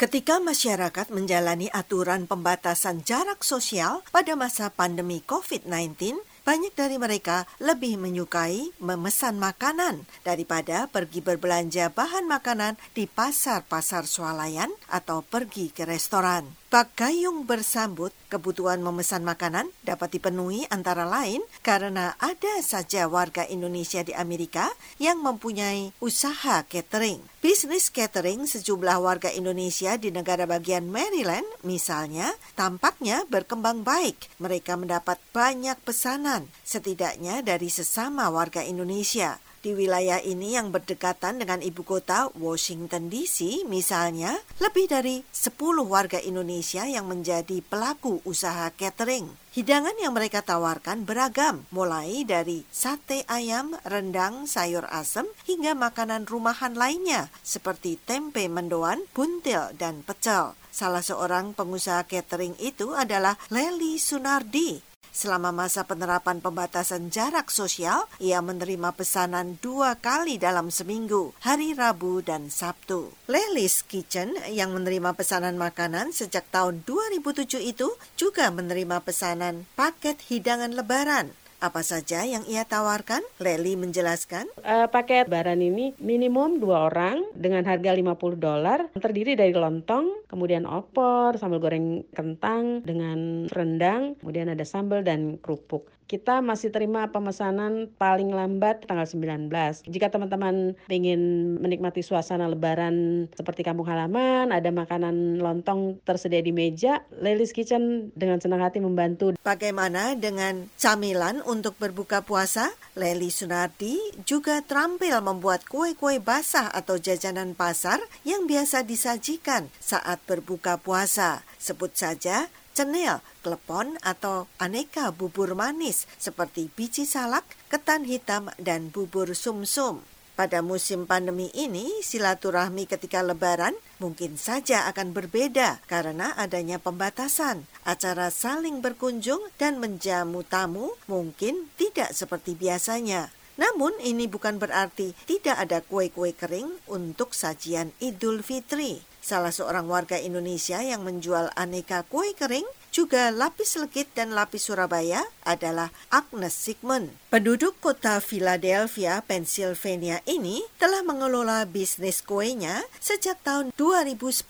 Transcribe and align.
Ketika 0.00 0.40
masyarakat 0.40 1.12
menjalani 1.12 1.68
aturan 1.68 2.24
pembatasan 2.24 3.04
jarak 3.04 3.44
sosial 3.44 4.00
pada 4.08 4.32
masa 4.32 4.72
pandemi 4.72 5.20
COVID-19, 5.28 6.16
banyak 6.40 6.72
dari 6.72 6.96
mereka 6.96 7.44
lebih 7.60 8.00
menyukai 8.00 8.72
memesan 8.80 9.36
makanan 9.36 10.08
daripada 10.24 10.88
pergi 10.88 11.20
berbelanja 11.20 11.92
bahan 11.92 12.24
makanan 12.24 12.80
di 12.96 13.04
pasar-pasar 13.04 14.08
swalayan 14.08 14.72
atau 14.88 15.20
pergi 15.20 15.68
ke 15.68 15.84
restoran. 15.84 16.48
Pak 16.70 16.94
Gayung 16.96 17.50
bersambut 17.50 18.14
kebutuhan 18.30 18.78
memesan 18.78 19.26
makanan 19.26 19.68
dapat 19.82 20.16
dipenuhi 20.16 20.70
antara 20.70 21.02
lain 21.02 21.42
karena 21.66 22.14
ada 22.22 22.62
saja 22.62 23.10
warga 23.10 23.42
Indonesia 23.42 24.06
di 24.06 24.14
Amerika 24.14 24.70
yang 25.02 25.18
mempunyai 25.18 25.90
usaha 25.98 26.62
catering. 26.70 27.20
Bisnis 27.40 27.88
catering 27.88 28.44
sejumlah 28.44 29.00
warga 29.00 29.32
Indonesia 29.32 29.96
di 29.96 30.12
negara 30.12 30.44
bagian 30.44 30.92
Maryland 30.92 31.48
misalnya 31.64 32.36
tampaknya 32.52 33.24
berkembang 33.32 33.80
baik. 33.80 34.28
Mereka 34.36 34.76
mendapat 34.76 35.16
banyak 35.32 35.80
pesanan 35.80 36.52
setidaknya 36.68 37.40
dari 37.40 37.72
sesama 37.72 38.28
warga 38.28 38.60
Indonesia. 38.60 39.40
Di 39.60 39.76
wilayah 39.76 40.24
ini 40.24 40.56
yang 40.56 40.72
berdekatan 40.72 41.36
dengan 41.36 41.60
ibu 41.60 41.84
kota 41.84 42.32
Washington 42.32 43.12
DC 43.12 43.68
misalnya, 43.68 44.40
lebih 44.56 44.88
dari 44.88 45.20
10 45.20 45.52
warga 45.84 46.16
Indonesia 46.16 46.88
yang 46.88 47.04
menjadi 47.04 47.60
pelaku 47.60 48.24
usaha 48.24 48.72
catering. 48.72 49.28
Hidangan 49.52 49.92
yang 50.00 50.16
mereka 50.16 50.40
tawarkan 50.40 51.04
beragam, 51.04 51.68
mulai 51.76 52.24
dari 52.24 52.64
sate 52.72 53.28
ayam, 53.28 53.76
rendang, 53.84 54.48
sayur 54.48 54.88
asem, 54.88 55.28
hingga 55.44 55.76
makanan 55.76 56.24
rumahan 56.24 56.72
lainnya 56.72 57.28
seperti 57.44 58.00
tempe 58.00 58.48
mendoan, 58.48 59.04
buntil, 59.12 59.76
dan 59.76 60.00
pecel. 60.00 60.56
Salah 60.72 61.04
seorang 61.04 61.52
pengusaha 61.52 62.08
catering 62.08 62.56
itu 62.64 62.96
adalah 62.96 63.36
Leli 63.52 64.00
Sunardi 64.00 64.89
Selama 65.10 65.50
masa 65.50 65.82
penerapan 65.82 66.38
pembatasan 66.38 67.10
jarak 67.10 67.50
sosial, 67.50 68.06
ia 68.22 68.38
menerima 68.38 68.94
pesanan 68.94 69.58
dua 69.58 69.98
kali 69.98 70.38
dalam 70.38 70.70
seminggu, 70.70 71.34
hari 71.42 71.74
Rabu 71.74 72.22
dan 72.22 72.46
Sabtu. 72.46 73.10
Lelis 73.26 73.82
Kitchen 73.82 74.38
yang 74.46 74.70
menerima 74.70 75.10
pesanan 75.18 75.58
makanan 75.58 76.14
sejak 76.14 76.46
tahun 76.54 76.86
2007 76.86 77.58
itu 77.58 77.90
juga 78.14 78.54
menerima 78.54 79.02
pesanan 79.02 79.66
paket 79.74 80.30
hidangan 80.30 80.78
lebaran 80.78 81.34
apa 81.60 81.84
saja 81.84 82.24
yang 82.24 82.42
ia 82.48 82.64
tawarkan? 82.64 83.20
Leli 83.36 83.76
menjelaskan. 83.76 84.48
Uh, 84.64 84.88
paket 84.88 85.28
lebaran 85.28 85.60
ini 85.60 85.92
minimum 86.00 86.56
dua 86.56 86.88
orang 86.88 87.20
dengan 87.36 87.68
harga 87.68 87.92
50 87.92 88.40
dolar. 88.40 88.88
Terdiri 88.96 89.36
dari 89.36 89.52
lontong, 89.52 90.19
kemudian 90.30 90.62
opor, 90.64 91.34
sambal 91.34 91.58
goreng 91.58 92.06
kentang 92.14 92.86
dengan 92.86 93.50
rendang, 93.50 94.14
kemudian 94.22 94.46
ada 94.46 94.62
sambal 94.62 95.02
dan 95.02 95.42
kerupuk 95.42 95.90
kita 96.10 96.42
masih 96.42 96.74
terima 96.74 97.06
pemesanan 97.14 97.86
paling 97.94 98.34
lambat 98.34 98.82
tanggal 98.82 99.06
19. 99.06 99.46
Jika 99.86 100.10
teman-teman 100.10 100.74
ingin 100.90 101.54
menikmati 101.62 102.02
suasana 102.02 102.50
lebaran 102.50 103.30
seperti 103.30 103.62
kampung 103.62 103.86
halaman, 103.86 104.50
ada 104.50 104.74
makanan 104.74 105.38
lontong 105.38 106.02
tersedia 106.02 106.42
di 106.42 106.50
meja, 106.50 107.06
Lelis 107.14 107.54
Kitchen 107.54 108.10
dengan 108.18 108.42
senang 108.42 108.58
hati 108.58 108.82
membantu. 108.82 109.38
Bagaimana 109.38 110.18
dengan 110.18 110.66
camilan 110.74 111.46
untuk 111.46 111.78
berbuka 111.78 112.26
puasa? 112.26 112.74
Leli 112.98 113.30
Sunardi 113.30 113.94
juga 114.26 114.66
terampil 114.66 115.14
membuat 115.22 115.62
kue-kue 115.70 116.18
basah 116.18 116.74
atau 116.74 116.98
jajanan 116.98 117.54
pasar 117.54 118.02
yang 118.26 118.50
biasa 118.50 118.82
disajikan 118.82 119.70
saat 119.78 120.19
berbuka 120.28 120.76
puasa. 120.80 121.44
Sebut 121.60 121.92
saja 121.96 122.48
cenil, 122.72 123.20
klepon, 123.44 124.00
atau 124.00 124.48
aneka 124.56 125.12
bubur 125.12 125.52
manis 125.52 126.08
seperti 126.16 126.72
biji 126.72 127.04
salak, 127.04 127.44
ketan 127.68 128.08
hitam, 128.08 128.48
dan 128.56 128.88
bubur 128.88 129.36
sumsum. 129.36 130.00
Pada 130.40 130.64
musim 130.64 131.04
pandemi 131.04 131.52
ini, 131.52 132.00
silaturahmi 132.00 132.88
ketika 132.88 133.20
lebaran 133.20 133.76
mungkin 134.00 134.40
saja 134.40 134.88
akan 134.88 135.12
berbeda 135.12 135.84
karena 135.84 136.32
adanya 136.32 136.80
pembatasan. 136.80 137.68
Acara 137.84 138.32
saling 138.32 138.80
berkunjung 138.80 139.52
dan 139.60 139.76
menjamu 139.76 140.40
tamu 140.40 140.96
mungkin 141.12 141.68
tidak 141.76 142.16
seperti 142.16 142.56
biasanya. 142.56 143.28
Namun 143.60 143.92
ini 144.00 144.24
bukan 144.24 144.56
berarti 144.56 145.12
tidak 145.28 145.60
ada 145.60 145.84
kue-kue 145.84 146.32
kering 146.32 146.72
untuk 146.88 147.36
sajian 147.36 147.92
Idul 148.00 148.40
Fitri. 148.40 149.09
Salah 149.20 149.52
seorang 149.52 149.84
warga 149.84 150.16
Indonesia 150.16 150.80
yang 150.80 151.04
menjual 151.04 151.52
aneka 151.52 152.08
kue 152.08 152.32
kering 152.32 152.64
juga 152.90 153.30
lapis 153.30 153.78
legit 153.78 154.10
dan 154.16 154.34
lapis 154.34 154.66
Surabaya 154.66 155.22
adalah 155.46 155.94
Agnes 156.10 156.56
Sigmund. 156.56 157.14
Penduduk 157.30 157.78
kota 157.78 158.18
Philadelphia, 158.18 159.22
Pennsylvania 159.22 160.18
ini 160.26 160.66
telah 160.80 161.06
mengelola 161.06 161.62
bisnis 161.68 162.18
kuenya 162.24 162.82
sejak 162.98 163.38
tahun 163.46 163.70
2010 163.78 164.42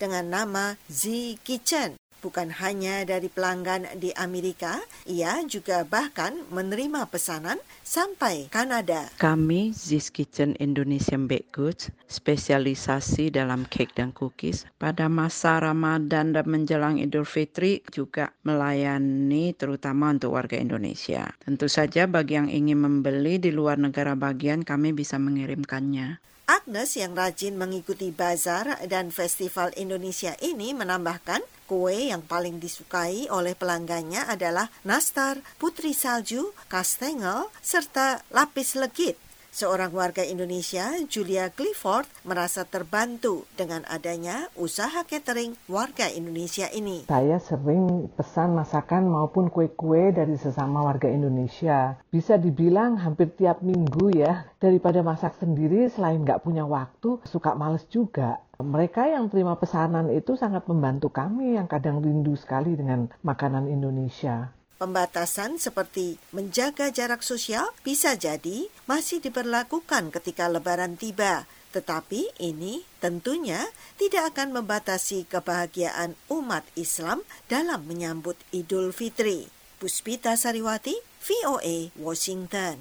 dengan 0.00 0.24
nama 0.26 0.74
Z 0.90 1.38
Kitchen 1.46 2.03
bukan 2.24 2.48
hanya 2.64 3.04
dari 3.04 3.28
pelanggan 3.28 4.00
di 4.00 4.08
Amerika, 4.16 4.80
ia 5.04 5.44
juga 5.44 5.84
bahkan 5.84 6.32
menerima 6.48 7.04
pesanan 7.12 7.60
sampai 7.84 8.48
Kanada. 8.48 9.12
Kami 9.20 9.76
Ziz 9.76 10.08
Kitchen 10.08 10.56
Indonesian 10.56 11.28
Baked 11.28 11.52
Goods 11.52 11.92
spesialisasi 12.08 13.28
dalam 13.28 13.68
cake 13.68 13.92
dan 14.00 14.16
cookies. 14.16 14.64
Pada 14.80 15.12
masa 15.12 15.60
Ramadan 15.60 16.32
dan 16.32 16.46
menjelang 16.48 16.96
Idul 16.96 17.28
Fitri 17.28 17.84
juga 17.92 18.32
melayani 18.48 19.52
terutama 19.52 20.08
untuk 20.16 20.32
warga 20.32 20.56
Indonesia. 20.56 21.28
Tentu 21.44 21.68
saja 21.68 22.08
bagi 22.08 22.40
yang 22.40 22.48
ingin 22.48 22.80
membeli 22.80 23.36
di 23.36 23.52
luar 23.52 23.76
negara 23.76 24.16
bagian 24.16 24.64
kami 24.64 24.96
bisa 24.96 25.20
mengirimkannya. 25.20 26.24
Agnes 26.44 26.92
yang 27.00 27.16
rajin 27.16 27.56
mengikuti 27.56 28.12
bazar 28.12 28.76
dan 28.84 29.08
festival 29.08 29.72
Indonesia 29.80 30.36
ini 30.44 30.76
menambahkan 30.76 31.40
kue 31.64 32.12
yang 32.12 32.20
paling 32.20 32.60
disukai 32.60 33.32
oleh 33.32 33.56
pelanggannya 33.56 34.28
adalah 34.28 34.68
nastar, 34.84 35.40
putri 35.56 35.96
salju, 35.96 36.52
kastengel, 36.68 37.48
serta 37.64 38.20
lapis 38.28 38.76
legit. 38.76 39.16
Seorang 39.54 39.94
warga 39.94 40.26
Indonesia, 40.26 40.98
Julia 41.06 41.46
Clifford, 41.46 42.10
merasa 42.26 42.66
terbantu 42.66 43.46
dengan 43.54 43.86
adanya 43.86 44.50
usaha 44.58 45.06
catering 45.06 45.54
warga 45.70 46.10
Indonesia 46.10 46.66
ini. 46.74 47.06
Saya 47.06 47.38
sering 47.38 48.10
pesan 48.18 48.58
masakan 48.58 49.06
maupun 49.06 49.54
kue-kue 49.54 50.10
dari 50.10 50.34
sesama 50.34 50.82
warga 50.82 51.06
Indonesia. 51.06 51.94
Bisa 52.10 52.34
dibilang 52.34 52.98
hampir 52.98 53.30
tiap 53.38 53.62
minggu 53.62 54.18
ya, 54.18 54.42
daripada 54.58 55.06
masak 55.06 55.38
sendiri 55.38 55.86
selain 55.86 56.26
nggak 56.26 56.42
punya 56.42 56.66
waktu, 56.66 57.22
suka 57.22 57.54
males 57.54 57.86
juga. 57.86 58.42
Mereka 58.58 59.06
yang 59.06 59.30
terima 59.30 59.54
pesanan 59.54 60.10
itu 60.10 60.34
sangat 60.34 60.66
membantu 60.66 61.14
kami 61.14 61.54
yang 61.54 61.70
kadang 61.70 62.02
rindu 62.02 62.34
sekali 62.34 62.74
dengan 62.74 63.06
makanan 63.22 63.70
Indonesia. 63.70 64.50
Pembatasan 64.84 65.56
seperti 65.56 66.20
menjaga 66.36 66.92
jarak 66.92 67.24
sosial 67.24 67.72
bisa 67.80 68.20
jadi 68.20 68.68
masih 68.84 69.16
diberlakukan 69.16 70.12
ketika 70.12 70.44
Lebaran 70.44 71.00
tiba, 71.00 71.48
tetapi 71.72 72.28
ini 72.36 72.84
tentunya 73.00 73.64
tidak 73.96 74.36
akan 74.36 74.60
membatasi 74.60 75.24
kebahagiaan 75.24 76.20
umat 76.28 76.68
Islam 76.76 77.24
dalam 77.48 77.88
menyambut 77.88 78.36
Idul 78.52 78.92
Fitri. 78.92 79.48
Puspita 79.80 80.36
Sariwati, 80.36 81.00
VOA, 81.24 81.88
Washington. 81.96 82.76